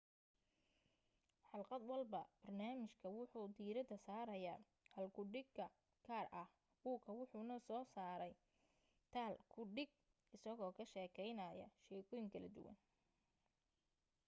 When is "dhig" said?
9.75-9.91